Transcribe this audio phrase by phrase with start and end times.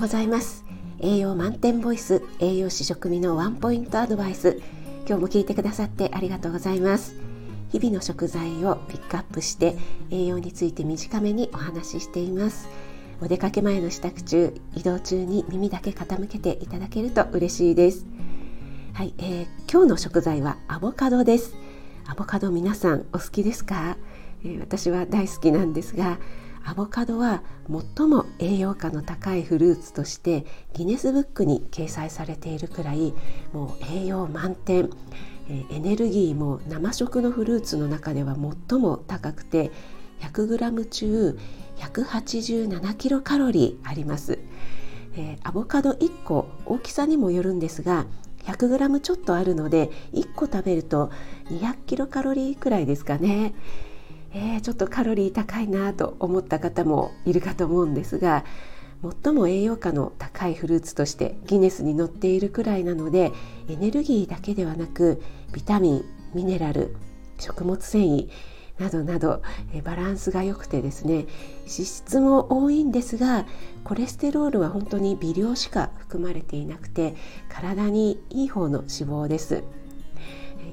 [0.00, 0.64] ございます。
[1.00, 4.58] 栄養満点ボイス栄養士食味のワンポイントアドバイス。
[5.06, 7.16] 今日も聞いてくださってありがとうございます。
[7.70, 9.76] 日々の食材をピックアップして
[10.10, 12.66] 栄養について短めにお話ししています。
[13.20, 18.06] お出かけ前の支度中移動中に耳だけ傾けていただけると嬉しいです。
[18.94, 21.54] はい、えー、今日の食材はアボカドです。
[22.06, 23.98] アボカド皆さんお好きですか、
[24.44, 26.18] えー、私は大好きなんですが
[26.64, 27.42] アボカドは
[27.96, 33.14] 最も栄養価の高いフルーツとしてギネスブックに掲載されているくらい
[33.52, 34.90] もう栄養満点。
[35.70, 38.36] エネルギーも生食のフルーツの中では
[38.68, 39.72] 最も高くて
[40.20, 41.38] 100g 中
[41.78, 44.38] 187キロカロリーあります、
[45.16, 48.06] えー、アボカド1個大きさにもよるんですが
[48.44, 51.10] 100g ちょっとあるので1個食べると
[51.46, 53.54] 200キロカロリーくらいですかね。
[54.32, 58.44] えー、ちょっとカロリー高いなと思った方もいるかと思うんですが
[59.24, 63.32] 最も栄養価の高いフルーツとしてギネスに載っているくらいなので
[63.68, 65.22] エネルギーだけではなく
[65.52, 66.94] ビタミンミネラル
[67.38, 68.28] 食物繊維
[68.78, 69.42] などなど
[69.84, 71.26] バランスが良くてですね
[71.60, 73.46] 脂質も多いんですが
[73.84, 77.14] コレステロールは本当に微量しか含まれていなくて
[77.48, 79.62] 体にいい方の脂肪です。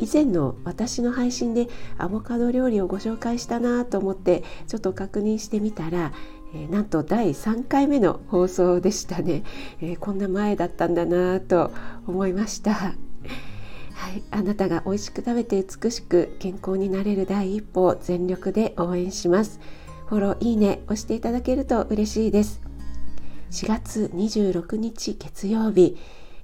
[0.00, 6.12] 以前の私の配信でアボカド料理をご紹介したなと思ってちょっと確認してみたら、
[6.54, 9.42] えー、なんと第3回目の放送でしたね、
[9.80, 11.72] えー、こんな前だったんだなと
[12.06, 12.94] 思いました。
[13.98, 19.60] はい、あなたが美味しく食べて美しく健康になれる第一歩を全力で応援します。
[20.06, 22.62] フォローいいね押していただけると嬉しいです。
[23.50, 25.96] 4月26日月曜日、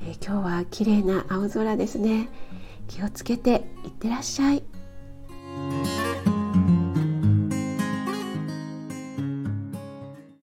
[0.00, 2.28] えー、今日は綺麗な青空ですね。
[2.94, 4.62] 気をつけていってらっしゃい。